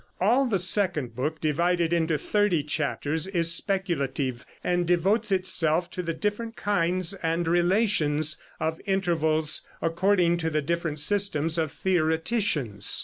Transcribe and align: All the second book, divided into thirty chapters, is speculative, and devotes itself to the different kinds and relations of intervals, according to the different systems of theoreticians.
All 0.19 0.47
the 0.47 0.57
second 0.57 1.13
book, 1.15 1.39
divided 1.39 1.93
into 1.93 2.17
thirty 2.17 2.63
chapters, 2.63 3.27
is 3.27 3.53
speculative, 3.53 4.47
and 4.63 4.87
devotes 4.87 5.31
itself 5.31 5.91
to 5.91 6.01
the 6.01 6.11
different 6.15 6.55
kinds 6.55 7.13
and 7.21 7.47
relations 7.47 8.37
of 8.59 8.81
intervals, 8.87 9.61
according 9.79 10.37
to 10.37 10.49
the 10.49 10.63
different 10.63 10.99
systems 10.99 11.59
of 11.59 11.71
theoreticians. 11.71 12.99